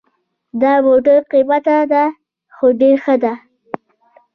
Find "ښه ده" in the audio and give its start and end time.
3.03-3.33